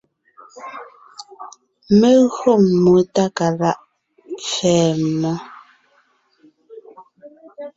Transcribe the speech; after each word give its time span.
Mé 1.99 2.09
gÿo 2.33 2.51
mmó 2.65 2.93
Tákalaʼ 3.13 3.79
pfɛ̌ 4.45 4.75
mmó. 5.01 5.31